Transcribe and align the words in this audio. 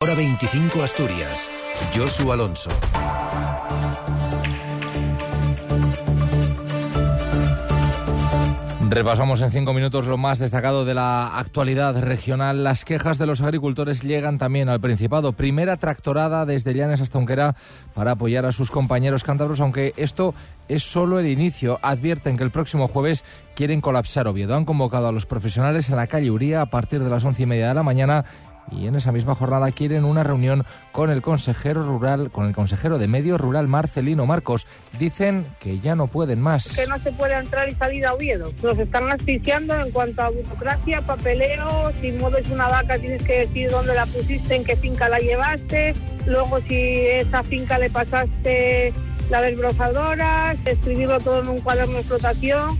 Hora 0.00 0.14
25 0.14 0.82
Asturias. 0.82 1.48
Josu 1.94 2.32
Alonso. 2.32 2.70
Repasamos 8.88 9.40
en 9.40 9.50
cinco 9.50 9.74
minutos 9.74 10.06
lo 10.06 10.16
más 10.16 10.38
destacado 10.38 10.84
de 10.84 10.94
la 10.94 11.38
actualidad 11.38 12.00
regional. 12.00 12.62
Las 12.62 12.84
quejas 12.84 13.18
de 13.18 13.26
los 13.26 13.40
agricultores 13.40 14.02
llegan 14.02 14.38
también 14.38 14.68
al 14.68 14.80
Principado. 14.80 15.32
Primera 15.32 15.76
tractorada 15.76 16.46
desde 16.46 16.72
Llanes 16.72 17.00
hasta 17.00 17.18
Unquera 17.18 17.56
para 17.94 18.12
apoyar 18.12 18.46
a 18.46 18.52
sus 18.52 18.70
compañeros 18.70 19.24
cántabros, 19.24 19.60
aunque 19.60 19.92
esto 19.96 20.34
es 20.68 20.84
solo 20.84 21.18
el 21.18 21.26
inicio. 21.26 21.78
Advierten 21.82 22.36
que 22.36 22.44
el 22.44 22.50
próximo 22.50 22.86
jueves 22.86 23.24
quieren 23.54 23.80
colapsar 23.80 24.28
Oviedo. 24.28 24.54
Han 24.54 24.64
convocado 24.64 25.08
a 25.08 25.12
los 25.12 25.26
profesionales 25.26 25.88
en 25.90 25.96
la 25.96 26.06
calle 26.06 26.30
Uría 26.30 26.62
a 26.62 26.66
partir 26.66 27.02
de 27.02 27.10
las 27.10 27.24
once 27.24 27.42
y 27.42 27.46
media 27.46 27.68
de 27.68 27.74
la 27.74 27.82
mañana 27.82 28.24
y 28.70 28.86
en 28.86 28.96
esa 28.96 29.12
misma 29.12 29.34
jornada 29.34 29.70
quieren 29.72 30.04
una 30.04 30.24
reunión 30.24 30.64
con 30.92 31.10
el 31.10 31.22
consejero 31.22 31.86
rural, 31.86 32.30
con 32.30 32.46
el 32.46 32.54
consejero 32.54 32.98
de 32.98 33.08
Medio 33.08 33.38
Rural 33.38 33.68
Marcelino 33.68 34.26
Marcos. 34.26 34.66
Dicen 34.98 35.46
que 35.60 35.78
ya 35.80 35.94
no 35.94 36.06
pueden 36.08 36.40
más. 36.40 36.74
Que 36.74 36.86
no 36.86 36.98
se 36.98 37.12
puede 37.12 37.34
entrar 37.34 37.68
y 37.68 37.74
salir 37.74 38.06
a 38.06 38.14
Oviedo. 38.14 38.52
Nos 38.62 38.78
están 38.78 39.10
asfixiando 39.10 39.74
en 39.74 39.90
cuanto 39.90 40.22
a 40.22 40.30
burocracia, 40.30 41.02
papeleo. 41.02 41.92
Si 42.00 42.12
mueves 42.12 42.48
una 42.48 42.68
vaca 42.68 42.98
tienes 42.98 43.22
que 43.22 43.40
decir 43.46 43.70
dónde 43.70 43.94
la 43.94 44.06
pusiste, 44.06 44.56
en 44.56 44.64
qué 44.64 44.76
finca 44.76 45.08
la 45.08 45.18
llevaste. 45.18 45.94
Luego 46.26 46.60
si 46.60 46.74
esa 46.74 47.42
finca 47.44 47.78
le 47.78 47.90
pasaste 47.90 48.92
la 49.30 49.40
desbrozadora, 49.42 50.56
escribirlo 50.64 51.20
todo 51.20 51.42
en 51.42 51.48
un 51.48 51.60
cuaderno 51.60 51.94
de 51.94 52.00
explotación 52.00 52.78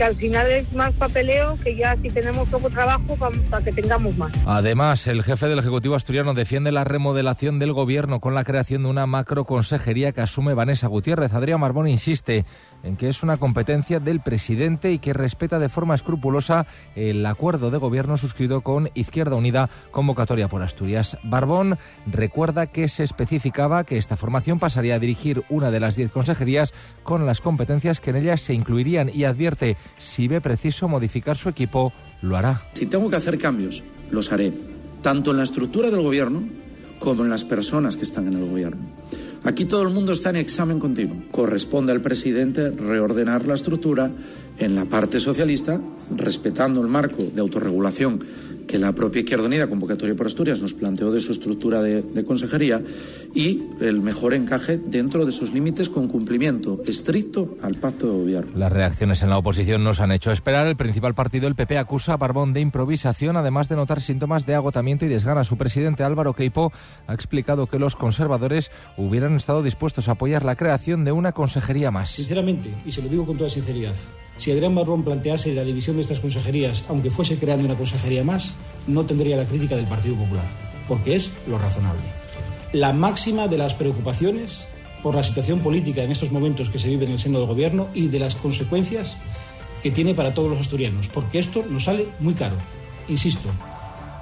que 0.00 0.04
al 0.04 0.16
final 0.16 0.50
es 0.50 0.72
más 0.72 0.94
papeleo 0.94 1.58
que 1.62 1.76
ya 1.76 1.94
si 1.94 2.08
tenemos 2.08 2.48
poco 2.48 2.70
trabajo 2.70 3.18
para, 3.50 3.62
que 3.62 3.70
tengamos 3.70 4.16
más. 4.16 4.32
Además, 4.46 5.06
el 5.06 5.22
jefe 5.22 5.46
del 5.46 5.58
Ejecutivo 5.58 5.94
asturiano 5.94 6.32
defiende 6.32 6.72
la 6.72 6.84
remodelación 6.84 7.58
del 7.58 7.74
gobierno 7.74 8.18
con 8.18 8.34
la 8.34 8.44
creación 8.44 8.84
de 8.84 8.88
una 8.88 9.04
macroconsejería 9.04 10.12
que 10.12 10.22
asume 10.22 10.54
Vanessa 10.54 10.86
Gutiérrez. 10.86 11.34
Adrián 11.34 11.60
Marbón 11.60 11.86
insiste 11.86 12.46
en 12.82 12.96
que 12.96 13.10
es 13.10 13.22
una 13.22 13.36
competencia 13.36 14.00
del 14.00 14.20
presidente 14.20 14.90
y 14.90 15.00
que 15.00 15.12
respeta 15.12 15.58
de 15.58 15.68
forma 15.68 15.94
escrupulosa 15.94 16.66
el 16.94 17.26
acuerdo 17.26 17.70
de 17.70 17.76
gobierno 17.76 18.16
suscrito 18.16 18.62
con 18.62 18.88
Izquierda 18.94 19.36
Unida, 19.36 19.68
convocatoria 19.90 20.48
por 20.48 20.62
Asturias. 20.62 21.18
Barbón 21.22 21.78
recuerda 22.06 22.68
que 22.68 22.88
se 22.88 23.02
especificaba 23.02 23.84
que 23.84 23.98
esta 23.98 24.16
formación 24.16 24.58
pasaría 24.58 24.94
a 24.94 24.98
dirigir 24.98 25.42
una 25.50 25.70
de 25.70 25.80
las 25.80 25.94
diez 25.94 26.10
consejerías 26.10 26.72
con 27.02 27.26
las 27.26 27.42
competencias 27.42 28.00
que 28.00 28.10
en 28.10 28.16
ellas 28.16 28.40
se 28.40 28.54
incluirían 28.54 29.10
y 29.12 29.24
advierte 29.24 29.76
si 29.98 30.28
ve 30.28 30.40
preciso 30.40 30.88
modificar 30.88 31.36
su 31.36 31.48
equipo, 31.48 31.92
lo 32.22 32.36
hará. 32.36 32.62
Si 32.74 32.86
tengo 32.86 33.08
que 33.10 33.16
hacer 33.16 33.38
cambios, 33.38 33.82
los 34.10 34.32
haré, 34.32 34.52
tanto 35.02 35.30
en 35.30 35.38
la 35.38 35.42
estructura 35.42 35.90
del 35.90 36.02
gobierno 36.02 36.42
como 36.98 37.24
en 37.24 37.30
las 37.30 37.44
personas 37.44 37.96
que 37.96 38.02
están 38.02 38.26
en 38.28 38.34
el 38.34 38.48
gobierno. 38.48 38.82
Aquí 39.42 39.64
todo 39.64 39.82
el 39.82 39.88
mundo 39.88 40.12
está 40.12 40.30
en 40.30 40.36
examen 40.36 40.78
continuo. 40.78 41.16
Corresponde 41.30 41.92
al 41.92 42.02
presidente 42.02 42.70
reordenar 42.70 43.46
la 43.46 43.54
estructura 43.54 44.10
en 44.58 44.74
la 44.74 44.84
parte 44.84 45.18
socialista, 45.18 45.80
respetando 46.14 46.82
el 46.82 46.88
marco 46.88 47.22
de 47.22 47.40
autorregulación 47.40 48.20
que 48.70 48.78
la 48.78 48.92
propia 48.92 49.20
Izquierda 49.20 49.46
Unida, 49.46 49.66
convocatoria 49.66 50.14
por 50.14 50.26
Asturias, 50.26 50.60
nos 50.60 50.74
planteó 50.74 51.10
de 51.10 51.18
su 51.18 51.32
estructura 51.32 51.82
de, 51.82 52.24
consejería 52.24 52.80
y 53.34 53.64
el 53.80 54.00
mejor 54.00 54.32
encaje 54.32 54.78
dentro 54.78 55.26
de 55.26 55.32
sus 55.32 55.52
límites 55.52 55.88
con 55.88 56.06
cumplimiento 56.06 56.80
estricto 56.86 57.56
al 57.62 57.74
pacto 57.74 58.06
de 58.06 58.12
gobierno. 58.12 58.52
Las 58.54 58.72
reacciones 58.72 59.24
en 59.24 59.30
la 59.30 59.38
oposición 59.38 59.82
nos 59.82 60.00
han 60.00 60.12
hecho 60.12 60.30
esperar. 60.30 60.68
El 60.68 60.76
principal 60.76 61.14
partido, 61.14 61.48
el 61.48 61.56
PP, 61.56 61.78
acusa 61.78 62.12
a 62.12 62.16
Barbón 62.16 62.52
de 62.52 62.60
improvisación, 62.60 63.36
además 63.36 63.68
de 63.68 63.74
notar 63.74 64.00
síntomas 64.00 64.46
de 64.46 64.54
agotamiento 64.54 65.04
y 65.04 65.08
desgana. 65.08 65.42
Su 65.42 65.56
presidente 65.56 66.04
Álvaro 66.04 66.34
Queipo 66.34 66.72
ha 67.08 67.14
explicado 67.14 67.66
que 67.66 67.80
los 67.80 67.96
conservadores 67.96 68.70
hubieran 68.96 69.34
estado 69.34 69.64
dispuestos 69.64 70.08
a 70.08 70.12
apoyar 70.12 70.44
la 70.44 70.54
creación 70.54 71.04
de 71.04 71.10
una 71.10 71.32
consejería 71.32 71.90
más. 71.90 72.10
Sinceramente, 72.12 72.72
y 72.86 72.92
se 72.92 73.02
lo 73.02 73.08
digo 73.08 73.26
con 73.26 73.36
toda 73.36 73.50
sinceridad, 73.50 73.94
si 74.38 74.50
Adrián 74.50 74.74
Barbón 74.74 75.04
plantease 75.04 75.54
la 75.54 75.64
división 75.64 75.96
de 75.96 76.02
estas 76.02 76.20
consejerías, 76.20 76.84
aunque 76.88 77.10
fuese 77.10 77.38
creando 77.38 77.66
una 77.66 77.76
consejería 77.76 78.24
más, 78.24 78.54
no 78.86 79.04
tendría 79.04 79.36
la 79.36 79.44
crítica 79.44 79.76
del 79.76 79.86
Partido 79.86 80.16
Popular, 80.16 80.44
porque 80.88 81.16
es 81.16 81.32
lo 81.46 81.58
razonable. 81.58 82.02
La 82.72 82.92
máxima 82.92 83.48
de 83.48 83.58
las 83.58 83.74
preocupaciones 83.74 84.68
por 85.02 85.14
la 85.14 85.22
situación 85.22 85.60
política 85.60 86.02
en 86.02 86.10
estos 86.10 86.30
momentos 86.30 86.70
que 86.70 86.78
se 86.78 86.88
vive 86.88 87.04
en 87.04 87.12
el 87.12 87.18
seno 87.18 87.38
del 87.38 87.48
Gobierno 87.48 87.88
y 87.94 88.08
de 88.08 88.18
las 88.18 88.34
consecuencias 88.34 89.16
que 89.82 89.90
tiene 89.90 90.14
para 90.14 90.34
todos 90.34 90.50
los 90.50 90.60
asturianos, 90.60 91.08
porque 91.08 91.38
esto 91.38 91.64
nos 91.68 91.84
sale 91.84 92.06
muy 92.20 92.34
caro. 92.34 92.56
Insisto, 93.08 93.48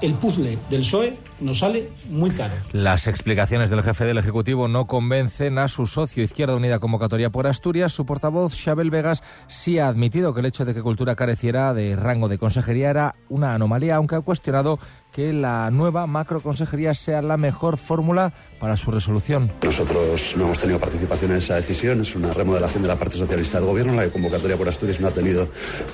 el 0.00 0.14
puzzle 0.14 0.58
del 0.70 0.80
PSOE 0.80 1.16
nos 1.40 1.58
sale 1.58 1.88
muy 2.08 2.30
caro. 2.30 2.54
Las 2.72 3.06
explicaciones 3.06 3.70
del 3.70 3.82
jefe 3.82 4.04
del 4.04 4.18
Ejecutivo 4.18 4.68
no 4.68 4.86
convencen 4.86 5.58
a 5.58 5.68
su 5.68 5.86
socio 5.86 6.22
Izquierda 6.22 6.56
Unida 6.56 6.78
Convocatoria 6.78 7.30
por 7.30 7.46
Asturias. 7.46 7.92
Su 7.92 8.06
portavoz, 8.06 8.54
Xabel 8.54 8.90
Vegas, 8.90 9.22
sí 9.46 9.78
ha 9.78 9.88
admitido 9.88 10.34
que 10.34 10.40
el 10.40 10.46
hecho 10.46 10.64
de 10.64 10.74
que 10.74 10.82
Cultura 10.82 11.14
careciera 11.16 11.74
de 11.74 11.96
rango 11.96 12.28
de 12.28 12.38
consejería 12.38 12.90
era 12.90 13.14
una 13.28 13.54
anomalía, 13.54 13.96
aunque 13.96 14.16
ha 14.16 14.20
cuestionado 14.20 14.78
que 15.18 15.32
la 15.32 15.68
nueva 15.72 16.06
macroconsejería 16.06 16.94
sea 16.94 17.22
la 17.22 17.36
mejor 17.36 17.76
fórmula 17.76 18.32
para 18.60 18.76
su 18.76 18.92
resolución. 18.92 19.50
Nosotros 19.64 20.34
no 20.36 20.44
hemos 20.44 20.60
tenido 20.60 20.78
participación 20.78 21.32
en 21.32 21.38
esa 21.38 21.56
decisión, 21.56 22.00
es 22.02 22.14
una 22.14 22.32
remodelación 22.32 22.84
de 22.84 22.88
la 22.88 22.94
parte 22.94 23.16
socialista 23.16 23.58
del 23.58 23.66
gobierno, 23.66 23.94
la 23.94 24.08
convocatoria 24.10 24.56
por 24.56 24.68
Asturias 24.68 25.00
no 25.00 25.08
ha 25.08 25.10
tenido 25.10 25.48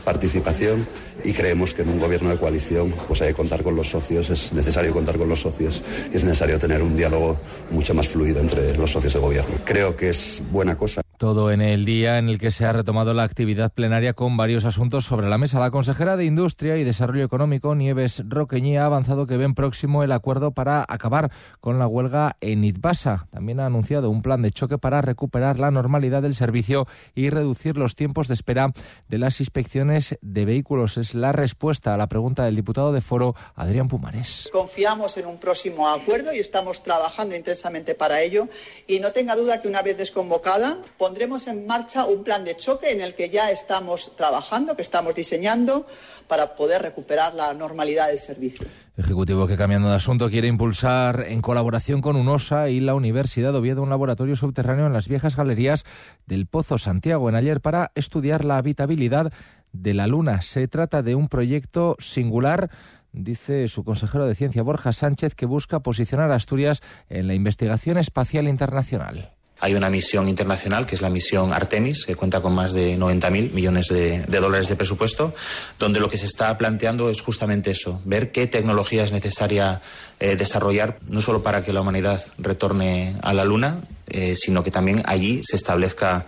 participación 0.05 0.87
y 1.25 1.33
creemos 1.33 1.73
que 1.73 1.81
en 1.81 1.89
un 1.89 2.01
gobierno 2.01 2.29
de 2.29 2.37
coalición 2.37 2.93
pues 3.09 3.23
hay 3.23 3.29
que 3.29 3.35
contar 3.35 3.63
con 3.63 3.75
los 3.75 3.89
socios, 3.89 4.29
es 4.29 4.53
necesario 4.53 4.93
contar 4.93 5.17
con 5.17 5.31
los 5.31 5.41
socios 5.41 5.83
y 6.13 6.17
es 6.17 6.23
necesario 6.23 6.59
tener 6.59 6.83
un 6.83 6.95
diálogo 6.95 7.39
mucho 7.71 7.95
más 7.95 8.07
fluido 8.07 8.43
entre 8.43 8.77
los 8.77 8.91
socios 8.91 9.15
de 9.15 9.21
gobierno. 9.21 9.55
Creo 9.65 9.97
que 9.97 10.11
es 10.11 10.43
buena 10.53 10.77
cosa. 10.77 11.04
Todo 11.19 11.53
en 11.53 11.61
el 11.61 11.85
día 11.85 12.19
en 12.19 12.29
el 12.29 12.41
que 12.41 12.51
se 12.51 12.67
ha 12.67 12.73
retomado 12.73 13.15
la 13.15 13.23
actividad 13.23 13.73
plenaria 13.73 14.15
con 14.15 14.37
varios 14.37 14.65
asuntos 14.65 15.05
sobre 15.05 15.29
la 15.29 15.39
mesa. 15.39 15.61
La 15.61 15.71
consejera 15.71 16.17
de 16.17 16.25
Industria 16.25 16.77
y 16.77 16.83
Desarrollo 16.83 17.25
Económico, 17.25 17.75
Nieves 17.77 18.23
Roqueñi, 18.29 18.77
ha 18.77 18.87
avanzado 18.87 19.27
que 19.27 19.37
ven 19.37 19.55
próximo 19.55 20.03
el 20.03 20.11
acuerdo 20.11 20.51
para 20.51 20.85
acabar 20.89 21.31
con 21.61 21.79
la 21.79 21.87
huelga 21.87 22.37
en 22.41 22.65
Itbasa. 22.65 23.29
También 23.31 23.61
ha 23.61 23.67
anunciado 23.67 24.11
un 24.11 24.23
plan 24.23 24.43
de 24.43 24.51
choque 24.51 24.77
para 24.77 25.03
recuperar 25.03 25.61
la 25.61 25.71
normalidad 25.71 26.23
del 26.23 26.35
servicio 26.35 26.89
y 27.15 27.31
reducir 27.31 27.77
los 27.77 27.95
tiempos 27.95 28.27
de 28.27 28.35
espera 28.35 28.73
de 29.09 29.19
las 29.19 29.39
inspecciones 29.39 30.19
de 30.21 30.45
vehículos. 30.45 30.97
Es 30.97 31.15
la 31.15 31.31
respuesta 31.31 31.95
a 31.95 31.97
la 31.97 32.09
pregunta 32.09 32.45
del 32.45 32.57
diputado 32.57 32.93
de 32.93 33.01
Foro, 33.01 33.37
Adrián 33.55 33.87
Pumares. 33.87 34.49
Confiamos 34.53 35.17
en 35.17 35.27
un 35.27 35.39
próximo 35.39 35.89
acuerdo 35.89 36.33
y 36.35 36.41
estamos 36.41 36.83
trabajando 36.83 37.37
intensamente 37.37 37.95
para 37.95 38.21
ello. 38.21 38.49
Y 38.89 38.99
no 38.99 39.13
tenga 39.13 39.37
duda 39.37 39.63
que 39.63 39.69
una 39.69 39.83
vez 39.83 39.97
desconvocada, 39.97 40.77
pondremos 41.05 41.47
en 41.49 41.67
marcha 41.67 42.07
un 42.07 42.25
plan 42.25 42.47
de 42.47 42.57
choque 42.57 42.91
en 42.91 43.03
el 43.03 43.15
que 43.15 43.29
ya 43.29 43.51
estamos 43.51 44.17
trabajando, 44.17 44.75
que 44.75 44.81
estamos 44.81 45.15
diseñando 45.15 45.87
para 46.29 46.57
poder 46.57 46.81
recuperar 46.81 47.35
la 47.35 47.53
normalidad 47.53 48.09
del 48.09 48.17
servicio. 48.17 48.67
Ejecutivo 48.97 49.47
que 49.47 49.59
cambiando 49.59 49.91
de 49.91 49.97
asunto 49.97 50.31
quiere 50.31 50.49
impulsar 50.49 51.27
en 51.29 51.43
colaboración 51.43 52.01
con 52.01 52.17
UNOSA 52.17 52.71
y 52.71 52.81
la 52.81 52.95
Universidad 52.95 53.53
de 53.53 53.59
Oviedo 53.59 53.83
un 53.83 53.91
laboratorio 53.91 54.35
subterráneo 54.35 54.87
en 54.87 54.95
las 54.95 55.07
viejas 55.07 55.37
galerías 55.37 55.85
del 56.25 56.47
Pozo 56.47 56.79
Santiago 56.79 57.29
en 57.29 57.35
ayer 57.35 57.61
para 57.61 57.93
estudiar 57.95 58.43
la 58.43 58.57
habitabilidad 58.57 59.31
de 59.73 59.93
la 59.93 60.07
Luna. 60.07 60.41
Se 60.41 60.69
trata 60.69 61.03
de 61.03 61.15
un 61.15 61.29
proyecto 61.29 61.97
singular 61.99 62.71
dice 63.13 63.69
su 63.69 63.85
consejero 63.85 64.27
de 64.27 64.35
Ciencia 64.35 64.63
Borja 64.63 64.95
Sánchez, 64.95 65.35
que 65.35 65.45
busca 65.45 65.81
posicionar 65.81 66.33
a 66.33 66.37
Asturias 66.37 66.81
en 67.11 67.29
la 67.29 67.35
investigación 67.35 67.99
espacial 67.99 68.49
internacional. 68.49 69.34
Hay 69.61 69.75
una 69.75 69.89
misión 69.89 70.29
internacional 70.29 70.87
que 70.87 70.95
es 70.95 71.01
la 71.01 71.09
misión 71.09 71.53
Artemis, 71.53 72.05
que 72.05 72.17
cuenta 72.17 72.41
con 72.41 72.55
más 72.55 72.73
de 72.75 72.99
90.000 72.99 73.53
millones 73.53 73.89
de, 73.89 74.25
dólares 74.27 74.69
de 74.69 74.77
presupuesto, 74.77 75.35
donde 75.79 76.01
lo 76.01 76.09
que 76.09 76.17
se 76.17 76.27
está 76.27 76.57
planteando 76.59 77.09
es 77.09 77.23
justamente 77.23 77.71
eso, 77.71 78.01
ver 78.05 78.33
qué 78.33 78.47
tecnología 78.47 79.05
es 79.05 79.13
necesaria 79.13 79.81
eh, 80.21 80.37
desarrollar, 80.37 80.99
no 81.09 81.21
solo 81.21 81.43
para 81.43 81.63
que 81.63 81.73
la 81.73 81.81
humanidad 81.81 82.23
retorne 82.39 83.17
a 83.23 83.33
la 83.33 83.45
Luna, 83.45 83.79
eh, 84.09 84.35
sino 84.37 84.65
que 84.65 84.71
también 84.71 85.03
allí 85.07 85.43
se 85.43 85.57
establezca 85.57 86.27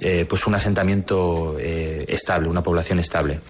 eh, 0.00 0.26
pues 0.28 0.46
un 0.46 0.54
asentamiento 0.54 1.56
estable, 1.58 2.48
una 2.48 2.62
población 2.62 3.00
estable. 3.00 3.40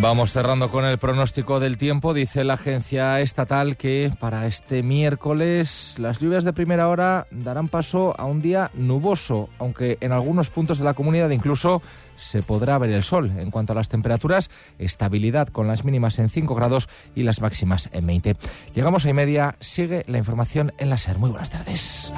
Vamos 0.00 0.32
cerrando 0.32 0.70
con 0.70 0.84
el 0.84 0.96
pronóstico 0.98 1.58
del 1.58 1.76
tiempo. 1.76 2.14
Dice 2.14 2.44
la 2.44 2.54
agencia 2.54 3.20
estatal 3.20 3.76
que 3.76 4.12
para 4.20 4.46
este 4.46 4.84
miércoles 4.84 5.96
las 5.98 6.20
lluvias 6.20 6.44
de 6.44 6.52
primera 6.52 6.88
hora 6.88 7.26
darán 7.32 7.66
paso 7.66 8.14
a 8.16 8.24
un 8.24 8.40
día 8.40 8.70
nuboso, 8.74 9.48
aunque 9.58 9.98
en 10.00 10.12
algunos 10.12 10.50
puntos 10.50 10.78
de 10.78 10.84
la 10.84 10.94
comunidad 10.94 11.30
incluso 11.30 11.82
se 12.16 12.42
podrá 12.42 12.78
ver 12.78 12.90
el 12.90 13.02
sol. 13.02 13.32
En 13.38 13.50
cuanto 13.50 13.72
a 13.72 13.76
las 13.76 13.88
temperaturas, 13.88 14.50
estabilidad 14.78 15.48
con 15.48 15.66
las 15.66 15.84
mínimas 15.84 16.20
en 16.20 16.28
5 16.28 16.54
grados 16.54 16.88
y 17.16 17.24
las 17.24 17.40
máximas 17.40 17.90
en 17.92 18.06
20. 18.06 18.36
Llegamos 18.76 19.04
a 19.04 19.10
y 19.10 19.14
media. 19.14 19.56
Sigue 19.58 20.04
la 20.06 20.18
información 20.18 20.72
en 20.78 20.90
la 20.90 20.98
SER. 20.98 21.18
Muy 21.18 21.30
buenas 21.30 21.50
tardes. 21.50 22.12